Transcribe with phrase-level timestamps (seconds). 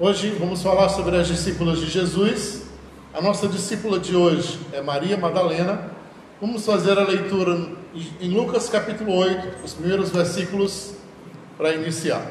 [0.00, 2.62] Hoje vamos falar sobre as discípulas de Jesus.
[3.12, 5.90] A nossa discípula de hoje é Maria Madalena.
[6.40, 7.58] Vamos fazer a leitura
[8.20, 10.94] em Lucas capítulo 8, os primeiros versículos
[11.56, 12.24] para iniciar.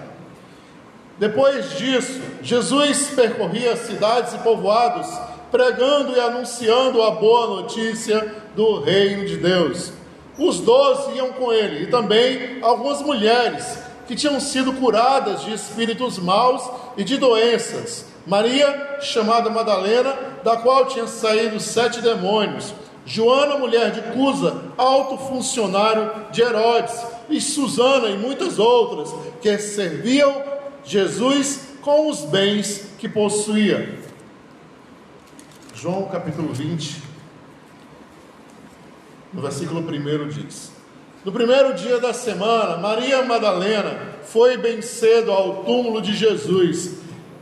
[1.19, 5.09] Depois disso, Jesus percorria cidades e povoados,
[5.51, 9.91] pregando e anunciando a boa notícia do reino de Deus.
[10.39, 16.17] Os doze iam com ele, e também algumas mulheres que tinham sido curadas de espíritos
[16.17, 16.63] maus
[16.95, 18.05] e de doenças.
[18.25, 22.73] Maria, chamada Madalena, da qual tinham saído sete demônios.
[23.05, 26.95] Joana, mulher de Cusa, alto funcionário de Herodes.
[27.29, 30.41] E Susana e muitas outras que serviam
[30.83, 33.97] Jesus com os bens que possuía.
[35.73, 37.03] João capítulo 20,
[39.33, 40.76] no versículo 1 diz:
[41.27, 46.99] No primeiro dia da semana, Maria Madalena foi bem cedo ao túmulo de Jesus,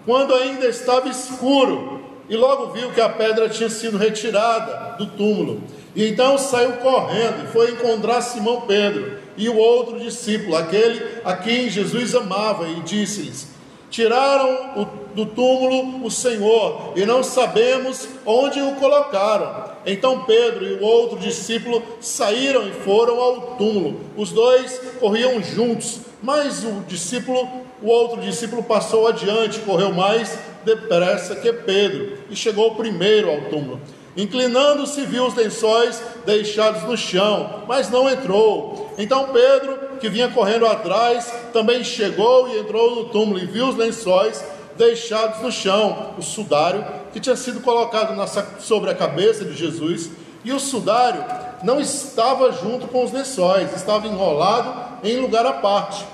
[0.07, 5.61] quando ainda estava escuro, e logo viu que a pedra tinha sido retirada do túmulo.
[5.95, 11.35] E então saiu correndo e foi encontrar Simão Pedro e o outro discípulo, aquele a
[11.35, 13.49] quem Jesus amava, e disse-lhes:
[13.91, 19.74] Tiraram do túmulo o Senhor e não sabemos onde o colocaram.
[19.85, 24.01] Então Pedro e o outro discípulo saíram e foram ao túmulo.
[24.17, 27.47] Os dois corriam juntos, mas o discípulo,
[27.81, 33.79] o outro discípulo passou adiante, correu mais depressa que Pedro e chegou primeiro ao túmulo.
[34.17, 38.91] Inclinando-se, viu os lençóis deixados no chão, mas não entrou.
[38.97, 43.75] Então Pedro, que vinha correndo atrás, também chegou e entrou no túmulo e viu os
[43.75, 44.43] lençóis
[44.77, 46.83] deixados no chão, o sudário
[47.15, 50.09] que tinha sido colocado na, sobre a cabeça de Jesus,
[50.43, 51.23] e o sudário
[51.63, 56.05] não estava junto com os lençóis, estava enrolado em lugar à parte.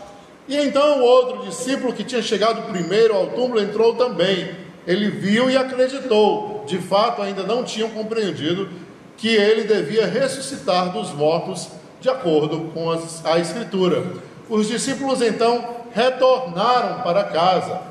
[0.48, 4.56] E então o outro discípulo que tinha chegado primeiro ao túmulo entrou também.
[4.86, 6.66] Ele viu e acreditou.
[6.68, 8.70] De fato, ainda não tinham compreendido
[9.18, 11.68] que ele devia ressuscitar dos mortos,
[12.00, 14.04] de acordo com a Escritura.
[14.48, 17.91] Os discípulos então retornaram para casa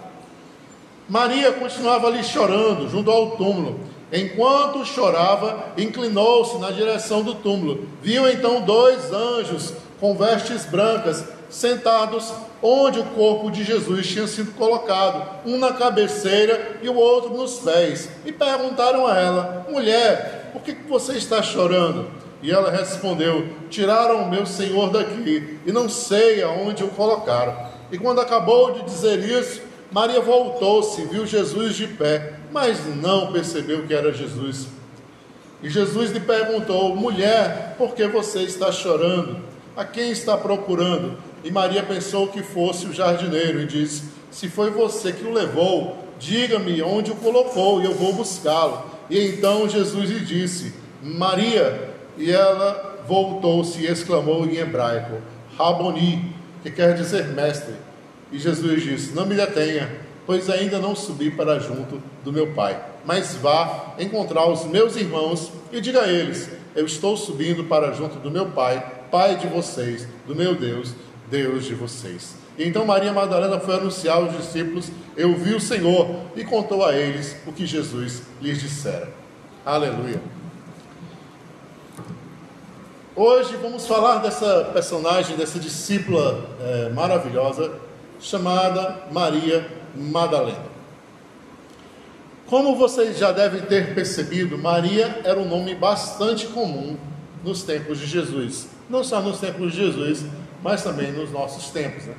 [1.11, 3.81] Maria continuava ali chorando, junto ao túmulo.
[4.13, 7.89] Enquanto chorava, inclinou-se na direção do túmulo.
[8.01, 12.33] Viu então dois anjos com vestes brancas sentados
[12.63, 17.59] onde o corpo de Jesus tinha sido colocado, um na cabeceira e o outro nos
[17.59, 18.09] pés.
[18.25, 22.07] E perguntaram a ela: Mulher, por que você está chorando?
[22.41, 27.69] E ela respondeu: Tiraram o meu senhor daqui e não sei aonde o colocaram.
[27.91, 33.87] E quando acabou de dizer isso, Maria voltou-se, viu Jesus de pé, mas não percebeu
[33.87, 34.69] que era Jesus.
[35.63, 39.39] E Jesus lhe perguntou: Mulher, por que você está chorando?
[39.77, 41.17] A quem está procurando?
[41.43, 45.99] E Maria pensou que fosse o jardineiro e disse: Se foi você que o levou,
[46.19, 48.85] diga-me onde o colocou e eu vou buscá-lo.
[49.09, 51.91] E então Jesus lhe disse: Maria.
[52.17, 55.17] E ela voltou-se e exclamou em hebraico:
[55.59, 57.75] Raboni, que quer dizer mestre.
[58.33, 59.91] E Jesus disse: Não me detenha,
[60.27, 62.81] pois ainda não subi para junto do meu Pai.
[63.05, 68.19] Mas vá encontrar os meus irmãos e diga a eles: Eu estou subindo para junto
[68.19, 70.95] do meu Pai, Pai de vocês, do meu Deus,
[71.31, 72.35] Deus de vocês.
[72.57, 76.95] E então Maria Madalena foi anunciar aos discípulos: Eu vi o Senhor, e contou a
[76.95, 79.09] eles o que Jesus lhes dissera.
[79.65, 80.21] Aleluia.
[83.17, 87.90] Hoje vamos falar dessa personagem, dessa discípula é, maravilhosa
[88.21, 90.71] chamada Maria Madalena.
[92.47, 96.97] Como vocês já devem ter percebido, Maria era um nome bastante comum
[97.45, 98.69] nos tempos de Jesus.
[98.89, 100.25] Não só nos tempos de Jesus,
[100.63, 102.05] mas também nos nossos tempos.
[102.05, 102.15] Né?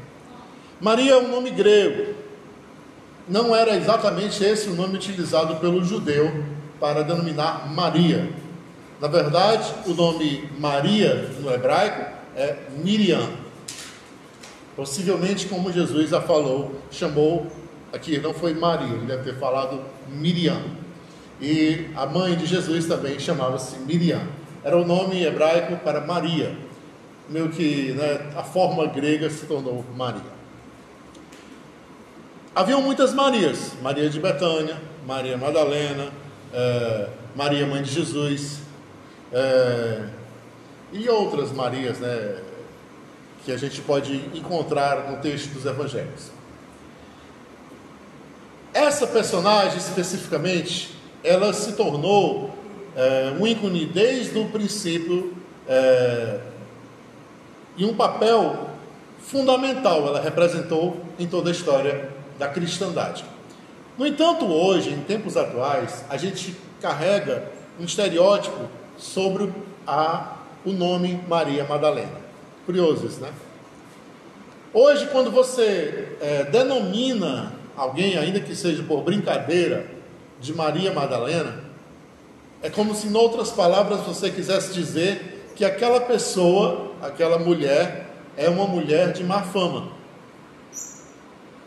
[0.79, 2.15] Maria é um nome grego.
[3.27, 6.45] Não era exatamente esse o nome utilizado pelo judeu
[6.79, 8.31] para denominar Maria.
[8.99, 13.40] Na verdade, o nome Maria no hebraico é Miriam.
[14.75, 17.47] Possivelmente, como Jesus já falou, chamou,
[17.91, 20.61] aqui não foi Maria, ele deve ter falado Miriam.
[21.41, 24.21] E a mãe de Jesus também chamava-se Miriam.
[24.63, 26.55] Era o nome hebraico para Maria.
[27.27, 30.41] Meio que né, a forma grega se tornou Maria.
[32.53, 36.09] Haviam muitas Marias: Maria de Betânia, Maria Madalena,
[36.53, 38.59] é, Maria mãe de Jesus,
[39.31, 40.03] é,
[40.91, 42.41] e outras Marias, né?
[43.45, 46.31] Que a gente pode encontrar no texto dos evangelhos.
[48.73, 52.55] Essa personagem especificamente, ela se tornou
[52.95, 55.35] é, um ícone desde o princípio
[55.67, 56.39] é,
[57.75, 58.69] e um papel
[59.19, 63.23] fundamental ela representou em toda a história da cristandade.
[63.97, 67.43] No entanto, hoje, em tempos atuais, a gente carrega
[67.79, 68.67] um estereótipo
[68.97, 69.51] sobre
[69.85, 72.20] a, o nome Maria Madalena.
[72.65, 73.31] Curioso isso, né?
[74.73, 79.85] Hoje, quando você é, denomina alguém, ainda que seja por brincadeira,
[80.39, 81.63] de Maria Madalena,
[82.61, 88.49] é como se, em outras palavras, você quisesse dizer que aquela pessoa, aquela mulher, é
[88.49, 89.89] uma mulher de má fama.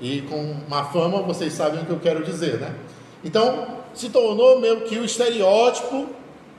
[0.00, 2.74] E com má fama, vocês sabem o que eu quero dizer, né?
[3.22, 6.08] Então, se tornou meio que o estereótipo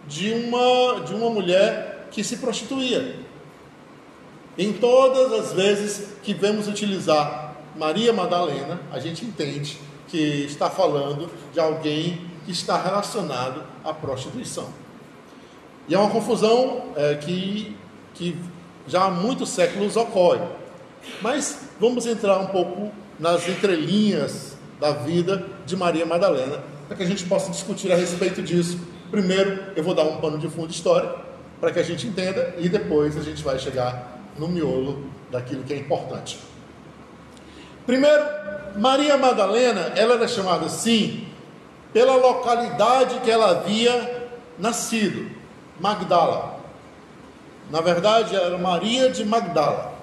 [0.07, 3.24] de uma, de uma mulher que se prostituía.
[4.57, 11.29] Em todas as vezes que vemos utilizar Maria Madalena, a gente entende que está falando
[11.51, 14.69] de alguém que está relacionado à prostituição.
[15.89, 17.75] E é uma confusão é, que,
[18.13, 18.37] que
[18.87, 20.45] já há muitos séculos ocorre.
[21.21, 27.05] Mas vamos entrar um pouco nas entrelinhas da vida de Maria Madalena, para que a
[27.05, 28.79] gente possa discutir a respeito disso.
[29.11, 31.13] Primeiro, eu vou dar um pano de fundo de história,
[31.59, 35.73] para que a gente entenda, e depois a gente vai chegar no miolo daquilo que
[35.73, 36.39] é importante.
[37.85, 38.23] Primeiro,
[38.75, 41.27] Maria Madalena, ela era chamada assim
[41.93, 44.27] pela localidade que ela havia
[44.59, 45.29] nascido,
[45.79, 46.59] Magdala.
[47.69, 49.93] Na verdade, era Maria de Magdala.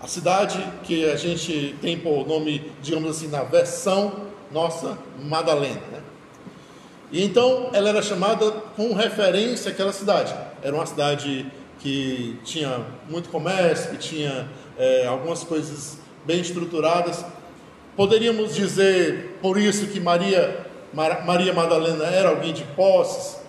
[0.00, 5.80] A cidade que a gente tem por nome, digamos assim, na versão nossa, Madalena.
[5.90, 6.00] Né?
[7.10, 10.34] E então ela era chamada com referência àquela cidade.
[10.62, 11.46] Era uma cidade
[11.82, 14.48] que tinha muito comércio, que tinha
[14.78, 17.24] é, algumas coisas bem estruturadas.
[17.96, 23.40] Poderíamos dizer por isso que Maria, Maria Madalena era alguém de posses?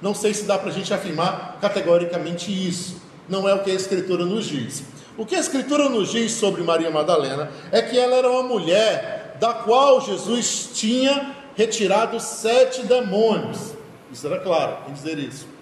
[0.00, 3.02] Não sei se dá para a gente afirmar categoricamente isso.
[3.28, 4.82] Não é o que a Escritura nos diz.
[5.16, 9.36] O que a Escritura nos diz sobre Maria Madalena é que ela era uma mulher
[9.38, 13.74] da qual Jesus tinha retirado sete demônios.
[14.10, 15.55] Isso era claro em dizer isso.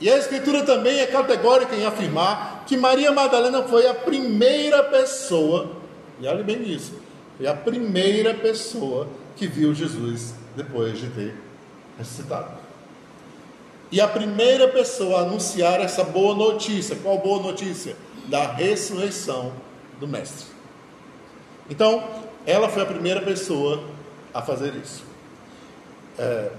[0.00, 5.72] E a Escritura também é categórica em afirmar que Maria Madalena foi a primeira pessoa,
[6.18, 6.94] e olhe bem nisso,
[7.36, 9.06] foi a primeira pessoa
[9.36, 11.34] que viu Jesus depois de ter
[11.98, 12.58] ressuscitado.
[13.92, 17.96] E a primeira pessoa a anunciar essa boa notícia, qual boa notícia?
[18.26, 19.52] Da ressurreição
[19.98, 20.46] do Mestre.
[21.68, 22.08] Então,
[22.46, 23.82] ela foi a primeira pessoa
[24.32, 25.04] a fazer isso.
[26.18, 26.50] É...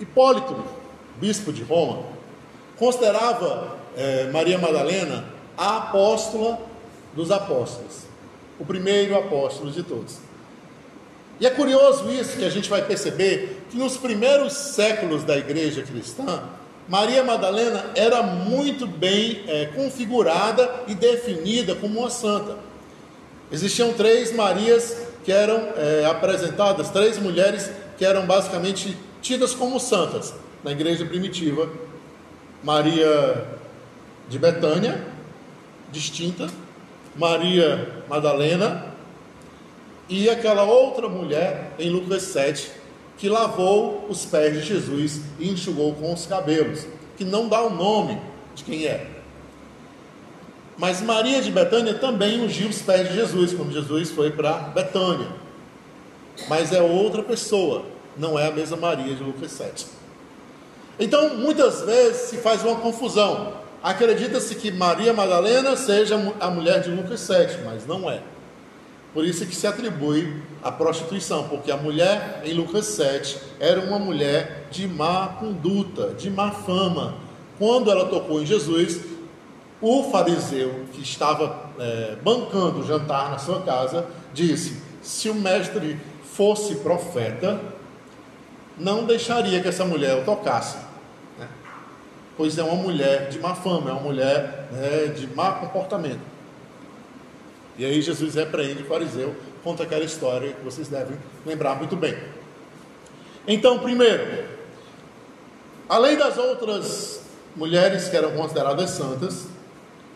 [0.00, 0.64] Hipólito,
[1.20, 2.02] bispo de Roma,
[2.76, 5.24] considerava é, Maria Madalena
[5.56, 6.60] a apóstola
[7.14, 8.02] dos apóstolos,
[8.58, 10.18] o primeiro apóstolo de todos.
[11.40, 15.82] E é curioso isso que a gente vai perceber que nos primeiros séculos da igreja
[15.82, 16.42] cristã,
[16.88, 22.58] Maria Madalena era muito bem é, configurada e definida como uma santa.
[23.50, 30.34] Existiam três Marias que eram é, apresentadas, três mulheres que eram basicamente tidas como santas
[30.64, 31.70] na igreja primitiva,
[32.62, 33.46] Maria
[34.28, 35.06] de Betânia,
[35.92, 36.48] distinta,
[37.14, 38.86] Maria Madalena
[40.08, 42.70] e aquela outra mulher em Lucas 7
[43.18, 47.70] que lavou os pés de Jesus e enxugou com os cabelos, que não dá o
[47.70, 48.20] nome
[48.54, 49.06] de quem é.
[50.76, 55.28] Mas Maria de Betânia também ungiu os pés de Jesus, quando Jesus foi para Betânia.
[56.48, 57.84] Mas é outra pessoa,
[58.16, 59.86] não é a mesma Maria de Lucas 7.
[60.98, 63.54] Então, muitas vezes se faz uma confusão.
[63.82, 68.20] Acredita-se que Maria Madalena seja a mulher de Lucas 7, mas não é.
[69.12, 73.98] Por isso que se atribui a prostituição, porque a mulher em Lucas 7 era uma
[73.98, 77.14] mulher de má conduta, de má fama.
[77.58, 79.00] Quando ela tocou em Jesus,
[79.80, 86.00] o fariseu que estava é, bancando o jantar na sua casa disse: Se o mestre
[86.32, 87.60] fosse profeta,
[88.78, 90.76] não deixaria que essa mulher o tocasse,
[91.38, 91.48] né?
[92.36, 96.20] pois é uma mulher de má fama, é uma mulher né, de má comportamento.
[97.76, 102.16] E aí Jesus repreende o fariseu, conta aquela história que vocês devem lembrar muito bem.
[103.46, 104.44] Então, primeiro,
[105.88, 107.22] além das outras
[107.56, 109.48] mulheres que eram consideradas santas,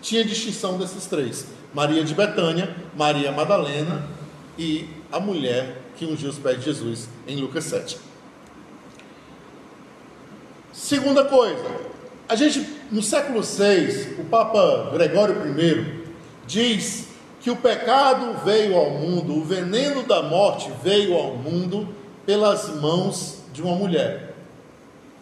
[0.01, 4.09] tinha distinção desses três: Maria de Betânia, Maria Madalena
[4.57, 8.08] e a mulher que ungiu os pés de Jesus em Lucas 7.
[10.79, 11.65] Segunda coisa,
[12.29, 16.05] a gente no século VI, o Papa Gregório I
[16.47, 17.09] diz
[17.41, 21.89] que o pecado veio ao mundo, o veneno da morte veio ao mundo
[22.25, 24.35] pelas mãos de uma mulher.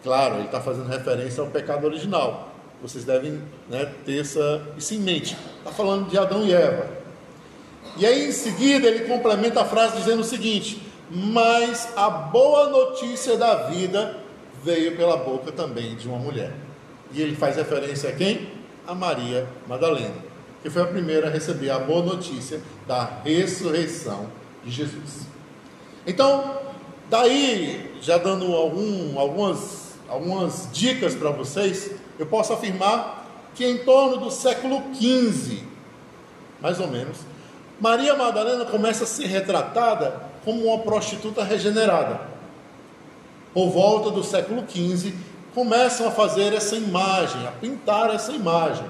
[0.03, 2.53] Claro, ele está fazendo referência ao pecado original.
[2.79, 5.35] Vocês devem né, ter essa, isso em mente.
[5.57, 6.87] Está falando de Adão e Eva.
[7.97, 13.35] E aí em seguida ele complementa a frase dizendo o seguinte: Mas a boa notícia
[13.35, 14.26] da vida
[14.67, 16.51] veio pela boca também de uma mulher.
[17.13, 18.51] E ele faz referência a quem?
[18.85, 20.15] A Maria Madalena,
[20.61, 24.27] que foi a primeira a receber a boa notícia da ressurreição
[24.65, 25.25] de Jesus.
[26.05, 26.59] Então,
[27.09, 34.17] daí, já dando algum, algumas, algumas dicas para vocês, eu posso afirmar que em torno
[34.17, 35.63] do século XV,
[36.61, 37.19] mais ou menos,
[37.79, 42.36] Maria Madalena começa a ser retratada como uma prostituta regenerada.
[43.53, 45.13] Por volta do século XV,
[45.53, 48.85] começam a fazer essa imagem, a pintar essa imagem.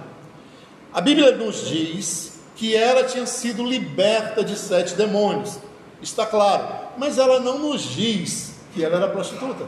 [0.94, 5.60] A Bíblia nos diz que ela tinha sido liberta de sete demônios,
[6.02, 9.66] está claro, mas ela não nos diz que ela era prostituta,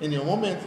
[0.00, 0.64] em nenhum momento.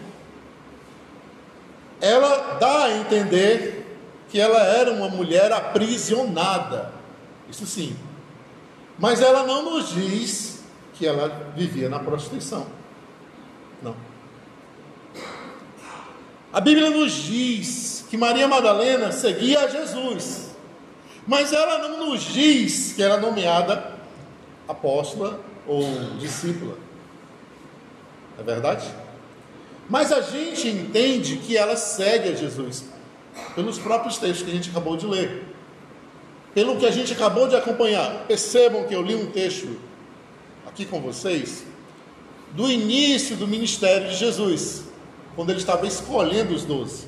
[2.00, 3.98] Ela dá a entender
[4.30, 7.00] que ela era uma mulher aprisionada
[7.50, 7.96] isso sim.
[8.98, 10.62] Mas ela não nos diz
[10.94, 12.68] que ela vivia na prostituição.
[13.82, 13.96] Não.
[16.52, 20.50] A Bíblia nos diz que Maria Madalena seguia a Jesus.
[21.28, 23.94] Mas ela não nos diz que era nomeada
[24.68, 25.84] apóstola ou
[26.20, 26.78] discípula.
[28.40, 28.88] É verdade?
[29.90, 32.86] Mas a gente entende que ela segue a Jesus
[33.54, 35.50] pelos próprios textos que a gente acabou de ler
[36.54, 39.80] pelo que a gente acabou de acompanhar, percebam que eu li um texto
[40.68, 41.64] aqui com vocês
[42.54, 44.84] do início do ministério de Jesus,
[45.36, 47.08] quando ele estava escolhendo os doze.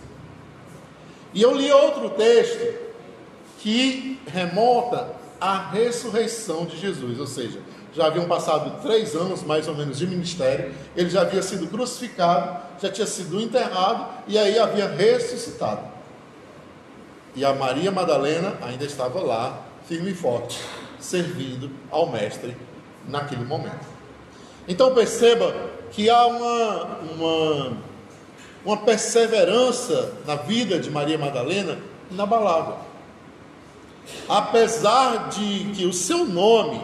[1.33, 2.91] E eu li outro texto
[3.59, 7.59] que remonta à ressurreição de Jesus, ou seja,
[7.93, 12.61] já haviam passado três anos mais ou menos de ministério, ele já havia sido crucificado,
[12.81, 15.89] já tinha sido enterrado e aí havia ressuscitado.
[17.35, 20.59] E a Maria Madalena ainda estava lá, firme e forte,
[20.99, 22.55] servindo ao Mestre
[23.07, 23.90] naquele momento.
[24.71, 25.53] Então perceba
[25.91, 27.77] que há uma, uma,
[28.63, 31.77] uma perseverança na vida de Maria Madalena
[32.09, 32.75] inabalável.
[34.29, 36.81] Apesar de que o seu nome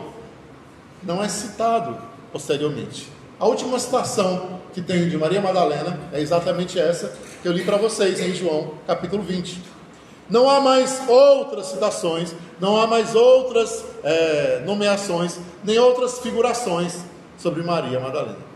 [1.01, 1.97] não é citado
[2.29, 3.07] posteriormente.
[3.39, 7.77] A última citação que tem de Maria Madalena é exatamente essa que eu li para
[7.77, 9.77] vocês em João capítulo 20
[10.29, 16.97] não há mais outras citações, não há mais outras é, nomeações, nem outras figurações
[17.37, 18.47] sobre Maria Madalena.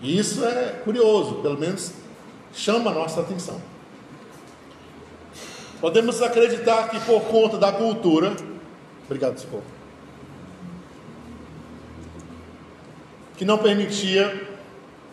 [0.00, 1.92] E isso é curioso, pelo menos
[2.52, 3.60] chama a nossa atenção.
[5.80, 8.34] Podemos acreditar que por conta da cultura,
[9.04, 9.62] obrigado, Socorro,
[13.36, 14.48] que não permitia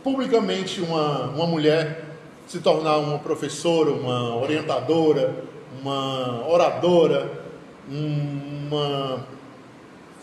[0.03, 2.05] publicamente uma, uma mulher
[2.47, 5.33] se tornar uma professora, uma orientadora,
[5.81, 7.29] uma oradora,
[7.89, 9.25] uma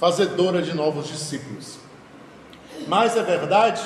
[0.01, 1.79] fazedora de novos discípulos.
[2.89, 3.83] Mas é verdade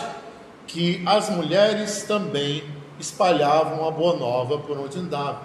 [0.64, 2.62] que as mulheres também
[3.00, 5.42] espalhavam a boa nova por onde andavam,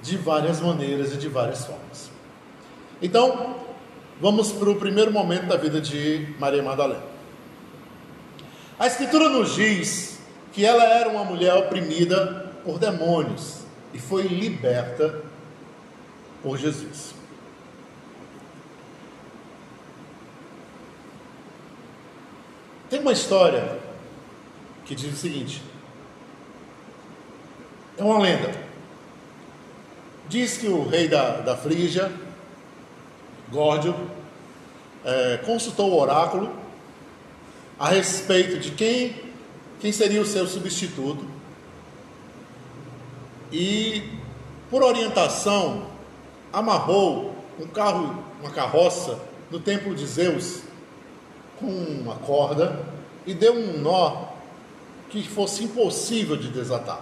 [0.00, 2.10] de várias maneiras e de várias formas.
[3.02, 3.56] Então,
[4.18, 7.02] vamos para o primeiro momento da vida de Maria Madalena.
[8.78, 10.18] A Escritura nos diz
[10.54, 15.22] que ela era uma mulher oprimida por demônios e foi liberta
[16.42, 17.17] por Jesus.
[22.90, 23.78] Tem uma história
[24.84, 25.62] que diz o seguinte:
[27.96, 28.52] é uma lenda.
[30.28, 32.12] Diz que o rei da, da Frígia,
[33.50, 33.94] Górdio,
[35.04, 36.54] é, consultou o oráculo
[37.78, 39.28] a respeito de quem
[39.80, 41.24] quem seria o seu substituto.
[43.52, 44.02] E,
[44.70, 45.86] por orientação,
[46.52, 49.18] amarrou um carro, uma carroça
[49.50, 50.62] no templo de Zeus
[51.58, 52.84] com uma corda
[53.26, 54.28] e deu um nó
[55.10, 57.00] que fosse impossível de desatar.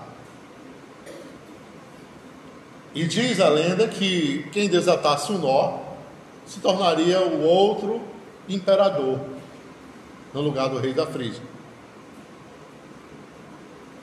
[2.94, 5.80] E diz a lenda que quem desatasse o nó
[6.46, 8.00] se tornaria o outro
[8.48, 9.20] imperador
[10.32, 11.42] no lugar do rei da Frígia.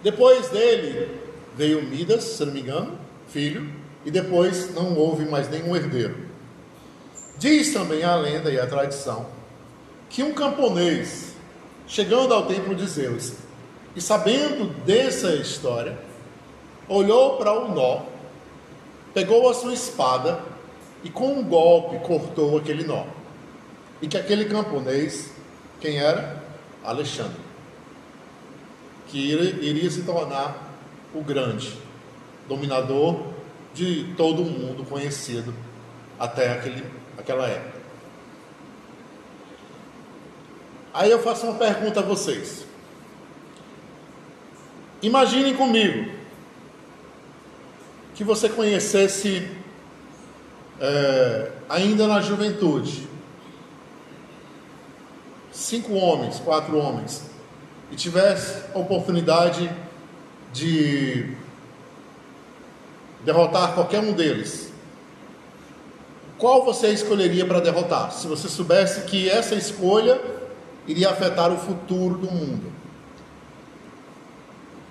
[0.04, 1.10] Depois dele
[1.56, 2.98] veio Midas, se não me engano,
[3.30, 3.68] filho,
[4.06, 6.28] e depois não houve mais nenhum herdeiro.
[7.38, 9.26] Diz também a lenda e a tradição
[10.14, 11.36] que um camponês,
[11.86, 13.34] chegando ao templo de Zeus
[13.94, 15.98] e sabendo dessa história,
[16.88, 18.04] olhou para o nó,
[19.14, 20.40] pegou a sua espada
[21.04, 23.04] e com um golpe cortou aquele nó.
[24.02, 25.32] E que aquele camponês,
[25.82, 26.42] quem era?
[26.82, 27.44] Alexandre
[29.14, 30.74] que iria se tornar
[31.14, 31.78] o grande
[32.50, 33.28] dominador
[33.72, 35.54] de todo mundo conhecido
[36.20, 36.84] até aquele,
[37.16, 37.73] aquela época.
[40.94, 42.66] Aí eu faço uma pergunta a vocês.
[45.02, 46.12] Imaginem comigo
[48.14, 49.50] que você conhecesse
[50.80, 53.08] é, ainda na juventude
[55.52, 57.30] cinco homens, quatro homens,
[57.92, 59.72] e tivesse a oportunidade
[60.52, 61.36] de
[63.24, 64.72] derrotar qualquer um deles,
[66.38, 68.12] qual você escolheria para derrotar?
[68.12, 70.20] Se você soubesse que essa escolha
[70.88, 72.72] iria afetar o futuro do mundo.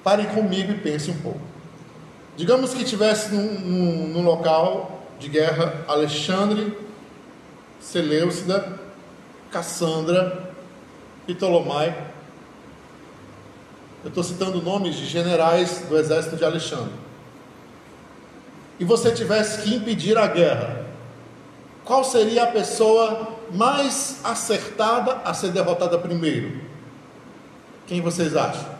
[0.03, 1.41] Parem comigo e pensem um pouco.
[2.37, 6.77] Digamos que tivesse num, num, num local de guerra Alexandre,
[7.79, 8.81] Seleucida,
[9.51, 10.51] Cassandra
[11.27, 12.11] Ptolomai.
[14.03, 16.95] Eu estou citando nomes de generais do exército de Alexandre.
[18.81, 20.87] E você tivesse que impedir a guerra,
[21.85, 26.61] qual seria a pessoa mais acertada a ser derrotada primeiro?
[27.87, 28.73] Quem vocês acham?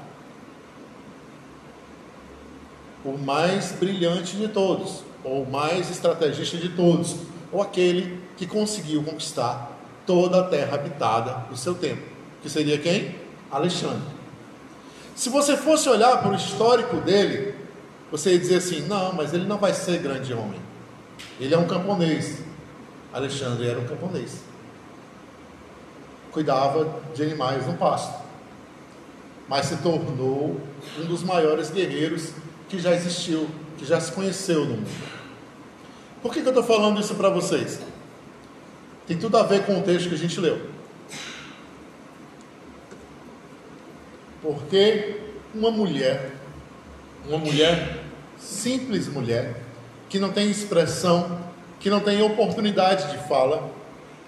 [3.04, 7.16] O mais brilhante de todos, ou o mais estrategista de todos,
[7.50, 9.72] ou aquele que conseguiu conquistar
[10.06, 12.02] toda a terra habitada no seu tempo,
[12.42, 13.14] que seria quem?
[13.50, 14.02] Alexandre.
[15.14, 17.54] Se você fosse olhar para o histórico dele,
[18.10, 20.60] você ia dizer assim: não, mas ele não vai ser grande homem.
[21.38, 22.42] Ele é um camponês.
[23.12, 24.51] Alexandre era um camponês.
[26.32, 28.22] Cuidava de animais no pasto.
[29.48, 30.60] Mas se tornou
[30.98, 32.32] um dos maiores guerreiros
[32.68, 33.48] que já existiu,
[33.78, 35.12] que já se conheceu no mundo.
[36.22, 37.80] Por que, que eu estou falando isso para vocês?
[39.06, 40.60] Tem tudo a ver com o texto que a gente leu.
[44.40, 45.20] Porque
[45.54, 46.32] uma mulher,
[47.28, 48.04] uma mulher,
[48.38, 49.60] simples mulher,
[50.08, 51.38] que não tem expressão,
[51.78, 53.70] que não tem oportunidade de fala,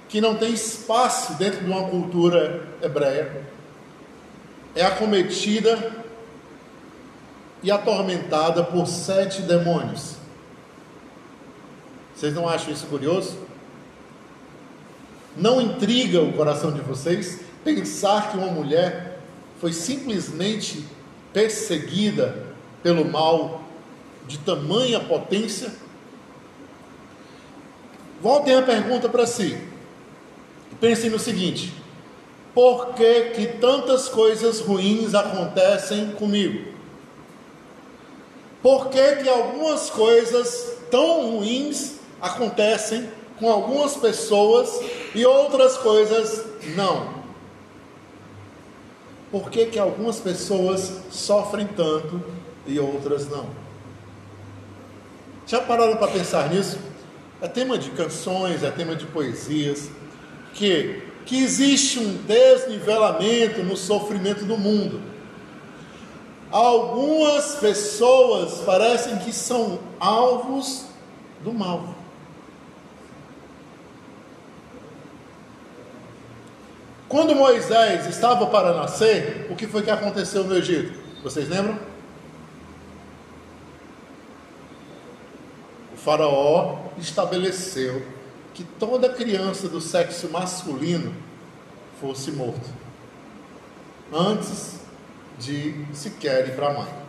[0.09, 3.45] que não tem espaço dentro de uma cultura hebreia,
[4.75, 5.93] é acometida
[7.63, 10.17] e atormentada por sete demônios.
[12.15, 13.39] Vocês não acham isso curioso?
[15.37, 19.19] Não intriga o coração de vocês pensar que uma mulher
[19.61, 20.85] foi simplesmente
[21.33, 22.45] perseguida
[22.83, 23.63] pelo mal
[24.29, 25.73] de tamanha potência?
[28.21, 29.59] Voltem a pergunta para si.
[30.85, 31.73] Pensem no seguinte:
[32.55, 36.75] por que, que tantas coisas ruins acontecem comigo?
[38.63, 44.79] Por que, que algumas coisas tão ruins acontecem com algumas pessoas
[45.15, 46.45] e outras coisas
[46.77, 47.15] não?
[49.31, 52.23] Por que, que algumas pessoas sofrem tanto
[52.67, 53.47] e outras não?
[55.47, 56.79] Já pararam para pensar nisso?
[57.41, 59.89] É tema de canções, é tema de poesias,
[60.55, 65.03] que, que existe um desnivelamento no sofrimento do mundo.
[66.51, 70.87] Algumas pessoas parecem que são alvos
[71.43, 71.95] do mal.
[77.09, 80.99] Quando Moisés estava para nascer, o que foi que aconteceu no Egito?
[81.23, 81.79] Vocês lembram?
[85.93, 88.14] O Faraó estabeleceu
[88.55, 91.13] que toda criança do sexo masculino
[92.01, 92.71] fosse morta
[94.13, 94.81] antes
[95.39, 97.05] de sequer ir para a mãe.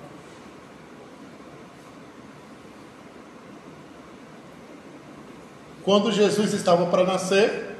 [5.84, 7.78] Quando Jesus estava para nascer,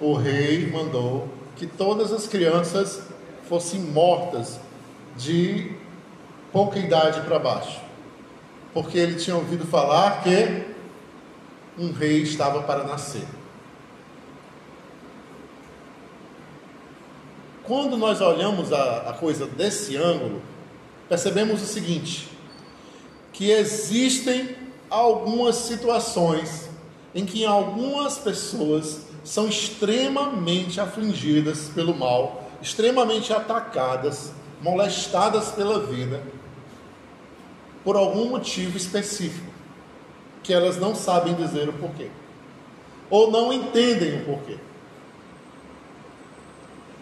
[0.00, 3.02] o rei mandou que todas as crianças
[3.48, 4.60] fossem mortas
[5.16, 5.72] de
[6.52, 7.80] pouca idade para baixo,
[8.72, 10.67] porque ele tinha ouvido falar que
[11.78, 13.26] um rei estava para nascer.
[17.62, 20.42] Quando nós olhamos a, a coisa desse ângulo,
[21.08, 22.28] percebemos o seguinte:
[23.32, 24.56] que existem
[24.90, 26.68] algumas situações
[27.14, 36.22] em que algumas pessoas são extremamente afligidas pelo mal, extremamente atacadas, molestadas pela vida,
[37.84, 39.52] por algum motivo específico,
[40.48, 42.08] que elas não sabem dizer o porquê,
[43.10, 44.56] ou não entendem o porquê.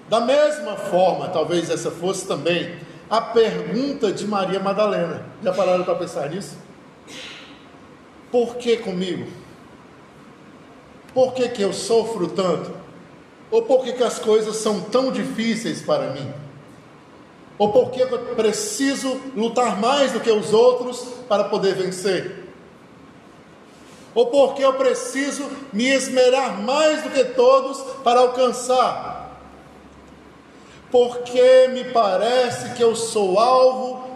[0.09, 2.77] Da mesma forma, talvez essa fosse também
[3.09, 5.25] a pergunta de Maria Madalena.
[5.45, 6.59] Já pararam para pensar nisso?
[8.33, 9.31] Por que comigo?
[11.15, 12.73] Por que, que eu sofro tanto?
[13.49, 16.33] Ou por que, que as coisas são tão difíceis para mim?
[17.57, 22.46] Ou por que eu preciso lutar mais do que os outros para poder vencer?
[24.17, 29.39] Ou porque eu preciso me esmerar mais do que todos para alcançar,
[30.91, 34.09] porque me parece que eu sou alvo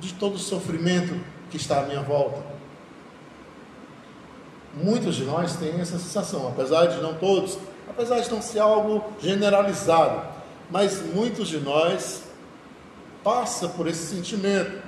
[0.00, 1.14] de todo o sofrimento
[1.50, 2.42] que está à minha volta.
[4.74, 9.04] Muitos de nós têm essa sensação, apesar de não todos, apesar de não ser algo
[9.20, 10.20] generalizado,
[10.68, 12.24] mas muitos de nós
[13.22, 14.82] passa por esse sentimento,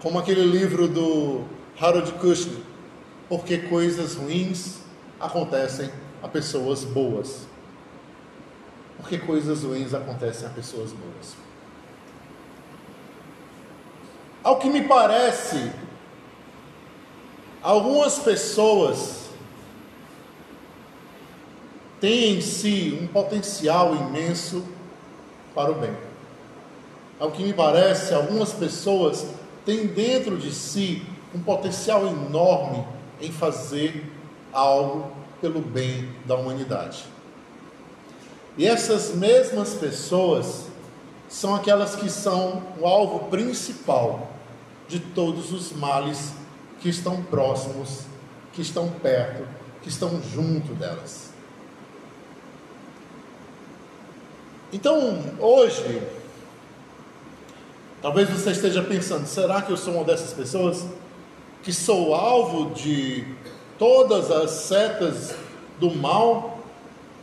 [0.00, 1.42] como aquele livro do
[1.80, 2.71] Harold Kushner,
[3.32, 4.80] porque coisas ruins
[5.18, 5.90] acontecem
[6.22, 7.46] a pessoas boas.
[8.98, 11.34] Porque coisas ruins acontecem a pessoas boas.
[14.44, 15.72] Ao que me parece,
[17.62, 19.30] algumas pessoas
[22.02, 24.62] têm em si um potencial imenso
[25.54, 25.96] para o bem.
[27.18, 29.26] Ao que me parece, algumas pessoas
[29.64, 31.02] têm dentro de si
[31.34, 34.04] um potencial enorme em fazer
[34.52, 37.04] algo pelo bem da humanidade.
[38.58, 40.66] E essas mesmas pessoas
[41.28, 44.30] são aquelas que são o alvo principal
[44.88, 46.32] de todos os males
[46.80, 48.00] que estão próximos,
[48.52, 49.48] que estão perto,
[49.80, 51.30] que estão junto delas.
[54.72, 56.02] Então, hoje,
[58.02, 60.84] talvez você esteja pensando: será que eu sou uma dessas pessoas
[61.62, 63.24] que sou alvo de
[63.78, 65.34] todas as setas
[65.78, 66.58] do mal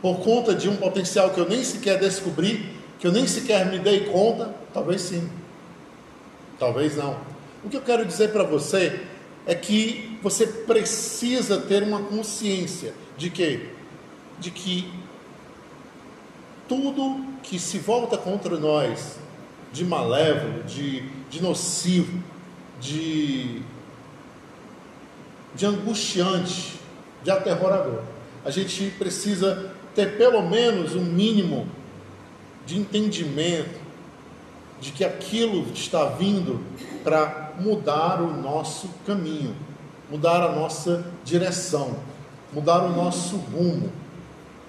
[0.00, 3.78] por conta de um potencial que eu nem sequer descobri, que eu nem sequer me
[3.78, 4.54] dei conta?
[4.72, 5.28] Talvez sim,
[6.58, 7.16] talvez não.
[7.64, 9.00] O que eu quero dizer para você
[9.46, 13.68] é que você precisa ter uma consciência de que
[14.38, 14.90] de que
[16.66, 19.18] tudo que se volta contra nós
[19.72, 22.22] de malévolo, de, de nocivo,
[22.80, 23.60] de,
[25.54, 26.80] de angustiante,
[27.22, 28.02] de aterrorador,
[28.44, 31.66] a gente precisa ter pelo menos um mínimo
[32.64, 33.80] de entendimento
[34.80, 36.64] de que aquilo está vindo
[37.04, 39.54] para mudar o nosso caminho,
[40.08, 41.98] mudar a nossa direção,
[42.52, 43.92] mudar o nosso rumo,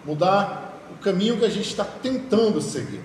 [0.04, 3.02] mudar o caminho que a gente está tentando seguir.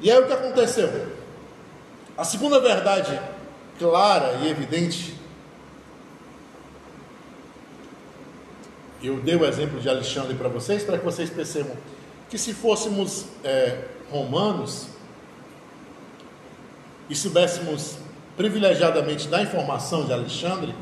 [0.00, 1.06] E aí o que aconteceu?
[2.18, 3.18] A segunda verdade
[3.78, 5.14] clara e evidente,
[9.02, 11.76] eu dei o exemplo de Alexandre para vocês, para que vocês percebam
[12.28, 14.88] que se fôssemos é, romanos,
[17.08, 17.96] e soubéssemos
[18.36, 20.74] privilegiadamente da informação de Alexandre,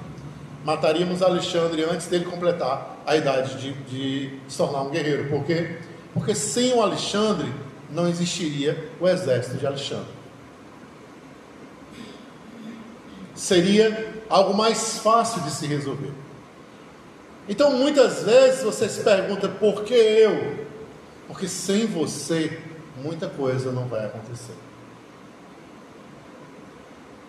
[0.64, 5.28] mataríamos Alexandre antes dele completar a idade de, de se tornar um guerreiro.
[5.28, 5.78] Por quê?
[6.12, 7.52] Porque sem o Alexandre
[7.90, 10.23] não existiria o exército de Alexandre.
[13.34, 16.12] Seria algo mais fácil de se resolver.
[17.48, 20.66] Então muitas vezes você se pergunta por que eu?
[21.26, 22.60] Porque sem você
[22.96, 24.54] muita coisa não vai acontecer.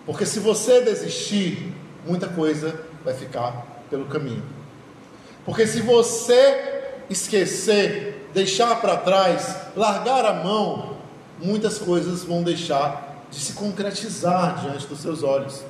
[0.05, 1.73] Porque se você desistir,
[2.05, 4.43] muita coisa vai ficar pelo caminho.
[5.43, 10.97] Porque se você esquecer, deixar para trás, largar a mão,
[11.41, 15.63] muitas coisas vão deixar de se concretizar diante dos seus olhos.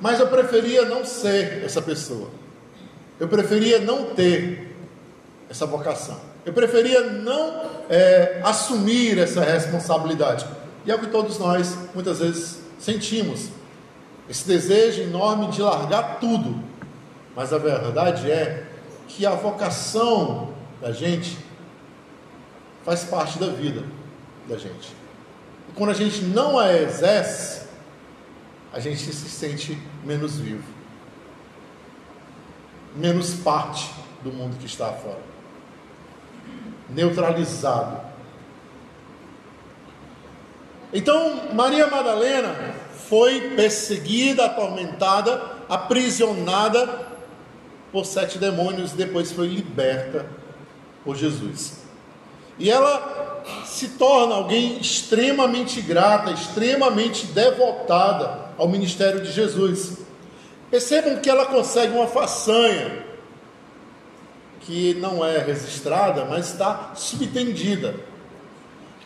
[0.00, 2.30] Mas eu preferia não ser essa pessoa.
[3.18, 4.74] Eu preferia não ter
[5.48, 6.18] essa vocação.
[6.44, 10.46] Eu preferia não é, assumir essa responsabilidade.
[10.86, 13.48] E é o que todos nós muitas vezes sentimos.
[14.28, 16.62] Esse desejo enorme de largar tudo.
[17.36, 18.64] Mas a verdade é
[19.06, 21.36] que a vocação da gente
[22.84, 23.82] faz parte da vida
[24.48, 24.94] da gente.
[25.68, 27.62] E quando a gente não a exerce,
[28.72, 30.64] a gente se sente menos vivo,
[32.94, 33.90] menos parte
[34.22, 35.30] do mundo que está fora
[36.92, 38.00] neutralizado.
[40.92, 42.74] Então, Maria Madalena
[43.08, 47.08] foi perseguida, atormentada, aprisionada
[47.92, 50.26] por sete demônios depois foi liberta
[51.04, 51.80] por Jesus.
[52.58, 53.29] E ela
[53.64, 59.98] se torna alguém extremamente grata, extremamente devotada ao ministério de Jesus.
[60.70, 63.04] Percebam que ela consegue uma façanha
[64.60, 67.94] que não é registrada, mas está subtendida.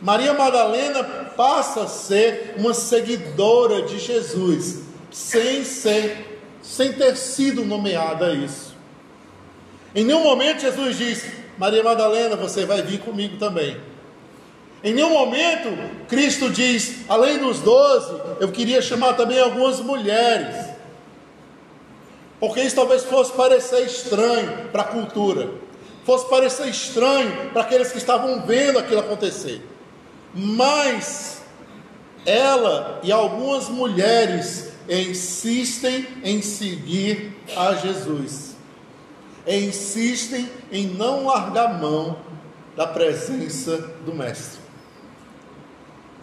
[0.02, 1.02] Maria Madalena
[1.36, 8.74] passa a ser uma seguidora de Jesus, sem ser, sem ter sido nomeada isso.
[9.94, 11.24] Em nenhum momento Jesus diz:
[11.56, 13.80] Maria Madalena, você vai vir comigo também.
[14.84, 15.70] Em nenhum momento
[16.06, 20.54] Cristo diz, além dos doze, eu queria chamar também algumas mulheres.
[22.38, 25.50] Porque isso talvez fosse parecer estranho para a cultura,
[26.04, 29.66] fosse parecer estranho para aqueles que estavam vendo aquilo acontecer.
[30.34, 31.40] Mas
[32.26, 38.54] ela e algumas mulheres insistem em seguir a Jesus,
[39.46, 42.18] insistem em não largar mão
[42.76, 44.63] da presença do Mestre.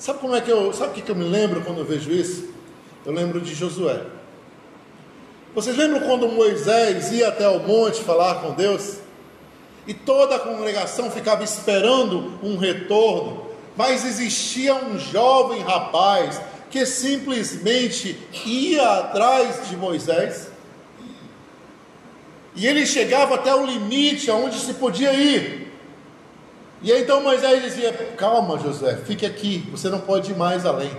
[0.01, 2.49] Sabe como é que eu, sabe o que eu me lembro quando eu vejo isso?
[3.05, 4.01] Eu lembro de Josué.
[5.53, 8.97] Vocês lembram quando Moisés ia até o monte falar com Deus?
[9.85, 13.45] E toda a congregação ficava esperando um retorno,
[13.77, 20.49] mas existia um jovem rapaz que simplesmente ia atrás de Moisés.
[22.55, 25.60] E ele chegava até o limite aonde se podia ir.
[26.83, 30.91] E aí, então Moisés dizia: Calma, Josué, fique aqui, você não pode ir mais além.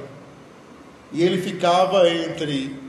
[1.12, 2.80] E ele ficava entre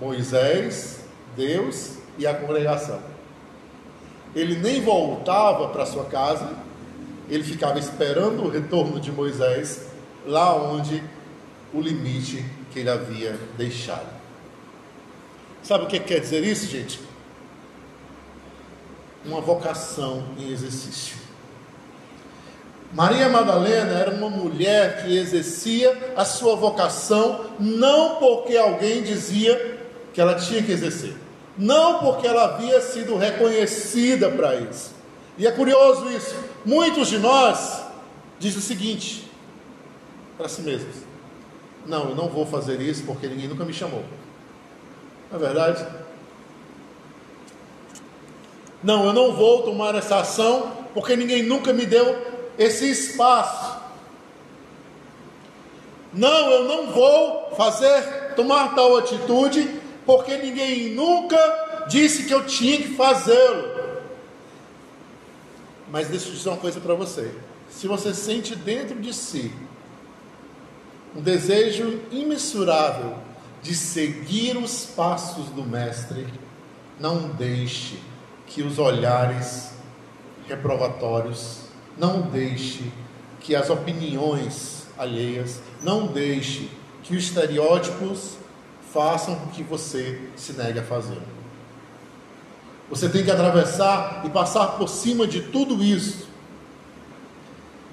[0.00, 1.00] Moisés,
[1.36, 3.00] Deus e a congregação.
[4.34, 6.50] Ele nem voltava para sua casa,
[7.28, 9.86] ele ficava esperando o retorno de Moisés
[10.26, 11.02] lá onde
[11.72, 14.20] o limite que ele havia deixado.
[15.62, 17.00] Sabe o que quer dizer isso, gente?
[19.24, 21.21] Uma vocação em exercício.
[22.92, 29.80] Maria Madalena era uma mulher que exercia a sua vocação não porque alguém dizia
[30.12, 31.14] que ela tinha que exercer,
[31.56, 34.94] não porque ela havia sido reconhecida para isso.
[35.38, 36.34] E é curioso isso.
[36.66, 37.82] Muitos de nós
[38.38, 39.30] dizem o seguinte
[40.36, 40.96] para si mesmos:
[41.86, 44.04] Não, eu não vou fazer isso porque ninguém nunca me chamou.
[45.30, 45.86] Não é verdade?
[48.82, 53.80] Não, eu não vou tomar essa ação porque ninguém nunca me deu esse espaço.
[56.12, 62.78] Não, eu não vou fazer, tomar tal atitude, porque ninguém nunca disse que eu tinha
[62.78, 63.72] que fazê-lo.
[65.90, 67.30] Mas deixa eu dizer uma coisa para você.
[67.70, 69.52] Se você sente dentro de si
[71.14, 73.16] um desejo imensurável
[73.62, 76.26] de seguir os passos do Mestre,
[76.98, 77.98] não deixe
[78.46, 79.72] que os olhares
[80.48, 81.61] reprovatórios
[81.96, 82.90] não deixe
[83.40, 86.70] que as opiniões alheias, não deixe
[87.02, 88.36] que os estereótipos
[88.92, 91.20] façam com que você se negue a fazer.
[92.90, 96.28] Você tem que atravessar e passar por cima de tudo isso.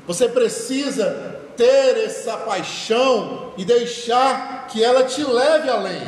[0.06, 6.02] Você precisa ter essa paixão e deixar que ela te leve além.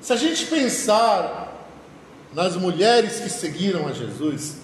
[0.00, 1.39] Se a gente pensar
[2.32, 4.58] nas mulheres que seguiram a Jesus,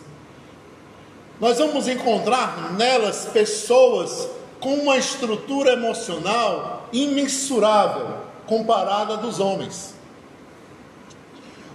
[1.41, 4.29] nós vamos encontrar nelas pessoas
[4.61, 9.95] com uma estrutura emocional imensurável comparada dos homens.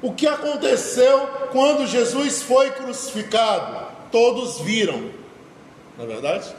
[0.02, 3.92] O que aconteceu quando Jesus foi crucificado?
[4.12, 5.12] Todos viram,
[5.98, 6.56] não é verdade?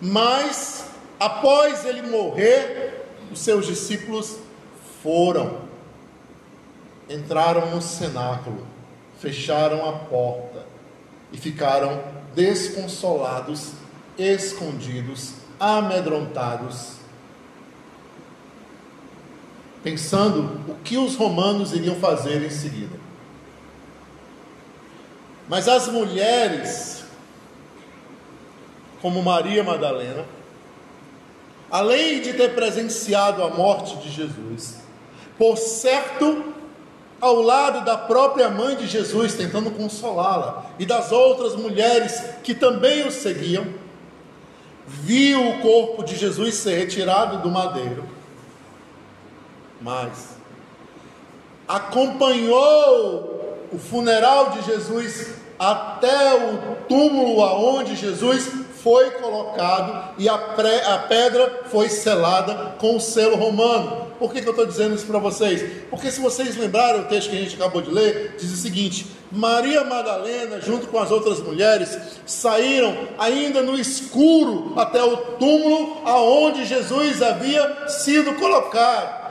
[0.00, 0.86] Mas,
[1.20, 4.38] após ele morrer, os seus discípulos
[5.02, 5.63] foram
[7.08, 8.66] entraram no cenáculo,
[9.20, 10.66] fecharam a porta
[11.32, 12.02] e ficaram
[12.34, 13.72] desconsolados,
[14.18, 16.94] escondidos, amedrontados,
[19.82, 22.98] pensando o que os romanos iriam fazer em seguida.
[25.48, 27.04] Mas as mulheres,
[29.02, 30.24] como Maria Madalena,
[31.70, 34.78] além de ter presenciado a morte de Jesus,
[35.36, 36.54] por certo
[37.24, 43.06] ao lado da própria mãe de Jesus, tentando consolá-la, e das outras mulheres que também
[43.06, 43.66] o seguiam,
[44.86, 48.04] viu o corpo de Jesus ser retirado do madeiro,
[49.80, 50.36] mas
[51.66, 58.52] acompanhou o funeral de Jesus até o túmulo aonde Jesus
[58.84, 64.08] foi colocado e a, pré, a pedra foi selada com o selo romano.
[64.18, 65.86] Por que, que eu estou dizendo isso para vocês?
[65.88, 69.06] Porque se vocês lembrarem o texto que a gente acabou de ler, diz o seguinte:
[69.32, 76.66] Maria Madalena, junto com as outras mulheres, saíram ainda no escuro até o túmulo aonde
[76.66, 79.24] Jesus havia sido colocado.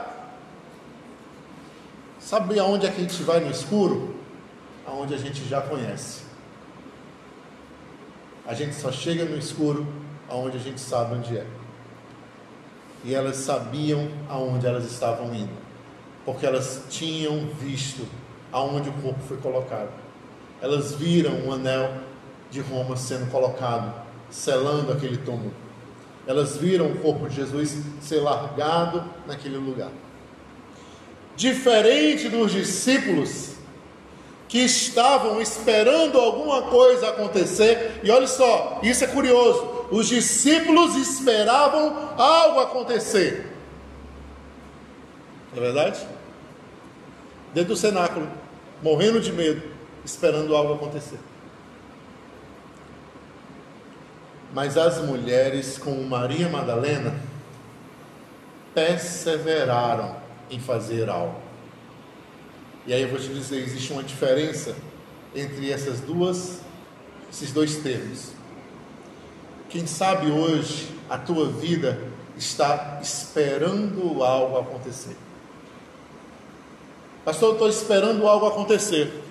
[2.18, 4.16] Sabe aonde é que a gente vai no escuro?
[4.84, 6.23] Aonde a gente já conhece.
[8.46, 9.86] A gente só chega no escuro
[10.28, 11.46] aonde a gente sabe onde é
[13.04, 15.52] e elas sabiam aonde elas estavam indo,
[16.24, 18.06] porque elas tinham visto
[18.50, 19.90] aonde o corpo foi colocado.
[20.62, 21.92] elas viram um anel
[22.50, 23.92] de Roma sendo colocado,
[24.30, 25.52] selando aquele túmulo.
[26.26, 29.90] Elas viram o corpo de Jesus ser largado naquele lugar.
[31.36, 33.53] Diferente dos discípulos
[34.48, 42.14] que estavam esperando alguma coisa acontecer, e olha só, isso é curioso: os discípulos esperavam
[42.16, 43.52] algo acontecer.
[45.52, 46.00] Não é verdade?
[47.52, 48.28] Dentro do cenáculo,
[48.82, 49.62] morrendo de medo,
[50.04, 51.18] esperando algo acontecer.
[54.52, 57.14] Mas as mulheres, como Maria Madalena,
[58.72, 60.16] perseveraram
[60.50, 61.43] em fazer algo.
[62.86, 64.76] E aí eu vou te dizer, existe uma diferença
[65.34, 66.60] entre essas duas,
[67.30, 68.32] esses dois termos.
[69.70, 71.98] Quem sabe hoje a tua vida
[72.36, 75.16] está esperando algo acontecer.
[77.24, 79.22] Pastor, eu estou esperando algo acontecer.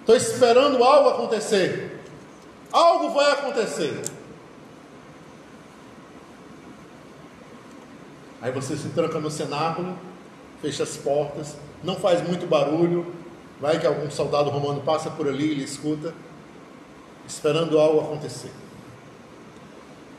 [0.00, 2.00] Estou esperando algo acontecer.
[2.72, 4.02] Algo vai acontecer.
[8.42, 9.96] Aí você se tranca no cenáculo,
[10.60, 13.14] fecha as portas, não faz muito barulho,
[13.60, 16.14] vai que algum soldado romano passa por ali, ele escuta,
[17.26, 18.52] esperando algo acontecer.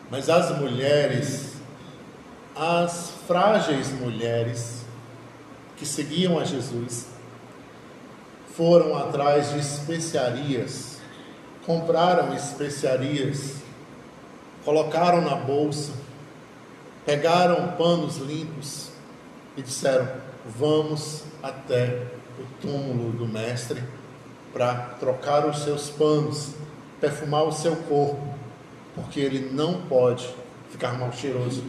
[0.09, 1.53] Mas as mulheres,
[2.55, 4.85] as frágeis mulheres
[5.77, 7.07] que seguiam a Jesus,
[8.55, 10.99] foram atrás de especiarias,
[11.65, 13.55] compraram especiarias,
[14.65, 15.93] colocaram na bolsa,
[17.05, 18.89] pegaram panos limpos
[19.55, 20.07] e disseram:
[20.45, 22.07] Vamos até
[22.39, 23.83] o túmulo do Mestre
[24.51, 26.55] para trocar os seus panos,
[26.99, 28.21] perfumar o seu corpo,
[28.95, 30.33] porque ele não pode
[30.69, 31.63] ficar mal cheiroso.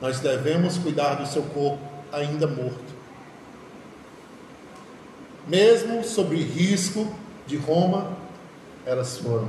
[0.00, 1.80] Nós devemos cuidar do seu corpo
[2.12, 3.00] ainda morto.
[5.46, 7.12] Mesmo sob risco
[7.46, 8.16] de Roma,
[8.86, 9.48] elas foram.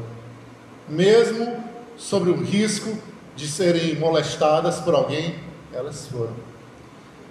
[0.89, 1.63] Mesmo
[1.97, 2.97] sobre o risco
[3.35, 5.39] de serem molestadas por alguém,
[5.71, 6.50] elas foram.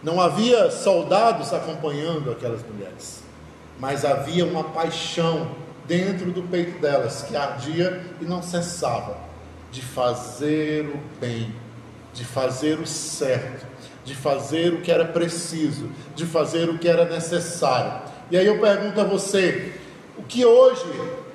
[0.02, 3.22] Não havia soldados acompanhando aquelas mulheres,
[3.78, 5.50] mas havia uma paixão
[5.86, 9.18] dentro do peito delas que ardia e não cessava
[9.70, 11.54] de fazer o bem,
[12.14, 13.66] de fazer o certo,
[14.04, 18.02] de fazer o que era preciso, de fazer o que era necessário.
[18.30, 19.74] E aí eu pergunto a você:
[20.16, 20.84] o que hoje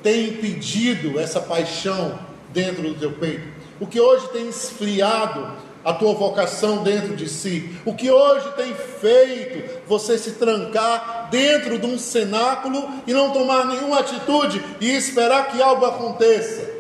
[0.01, 2.17] tem impedido essa paixão
[2.51, 3.47] dentro do teu peito?
[3.79, 5.51] O que hoje tem esfriado
[5.85, 7.77] a tua vocação dentro de si?
[7.85, 13.67] O que hoje tem feito você se trancar dentro de um cenáculo e não tomar
[13.67, 16.73] nenhuma atitude e esperar que algo aconteça?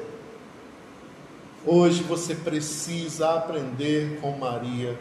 [1.63, 4.97] Hoje você precisa aprender com Maria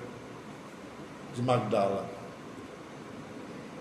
[1.34, 2.04] de Magdala.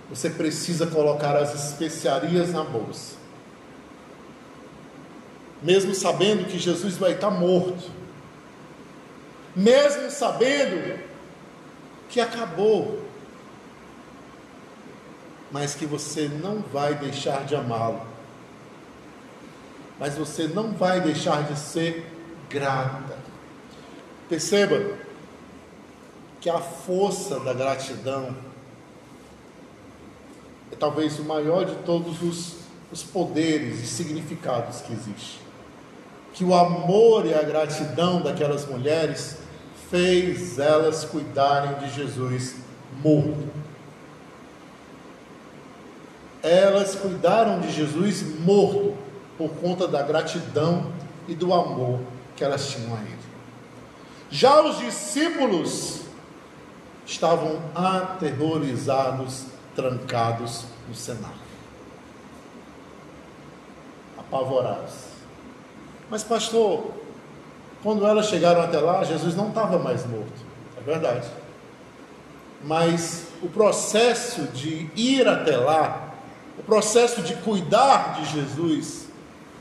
[0.09, 3.15] Você precisa colocar as especiarias na bolsa.
[5.61, 8.02] Mesmo sabendo que Jesus vai estar morto
[9.55, 10.99] mesmo sabendo
[12.09, 13.03] que acabou,
[15.51, 18.05] mas que você não vai deixar de amá-lo,
[19.99, 22.11] mas você não vai deixar de ser
[22.49, 23.17] grata.
[24.27, 24.97] Perceba
[26.41, 28.35] que a força da gratidão
[30.71, 32.55] é talvez o maior de todos os,
[32.91, 35.39] os poderes e significados que existe.
[36.33, 39.42] Que o amor e a gratidão daquelas mulheres
[39.93, 42.55] fez elas cuidarem de Jesus
[42.99, 43.47] morto.
[46.41, 48.97] Elas cuidaram de Jesus morto
[49.37, 50.91] por conta da gratidão
[51.27, 51.99] e do amor
[52.35, 53.19] que elas tinham a Ele.
[54.31, 56.01] Já os discípulos
[57.05, 61.37] estavam aterrorizados, trancados no cenário,
[64.17, 64.93] apavorados.
[66.09, 67.02] Mas, pastor,
[67.83, 70.31] quando elas chegaram até lá, Jesus não estava mais morto,
[70.77, 71.27] é verdade.
[72.63, 76.13] Mas o processo de ir até lá,
[76.57, 79.09] o processo de cuidar de Jesus,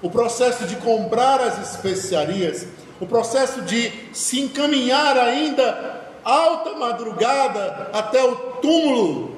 [0.01, 2.69] o processo de comprar as especiarias,
[3.01, 9.37] o processo de se encaminhar ainda alta madrugada até o túmulo,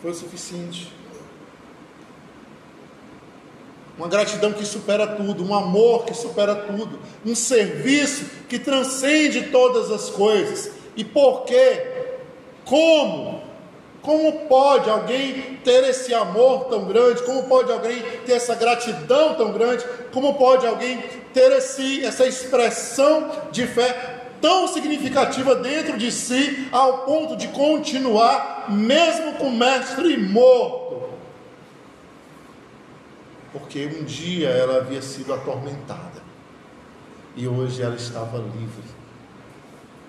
[0.00, 0.92] foi o suficiente
[3.98, 9.90] uma gratidão que supera tudo, um amor que supera tudo, um serviço que transcende todas
[9.90, 10.70] as coisas.
[10.96, 11.86] E por quê?
[12.64, 13.42] Como?
[14.00, 17.22] Como pode alguém ter esse amor tão grande?
[17.22, 19.84] Como pode alguém ter essa gratidão tão grande?
[20.12, 20.98] Como pode alguém
[21.32, 28.66] ter esse, essa expressão de fé tão significativa dentro de si, ao ponto de continuar,
[28.70, 30.81] mesmo com o mestre morto?
[33.52, 36.22] Porque um dia ela havia sido atormentada
[37.36, 38.84] e hoje ela estava livre.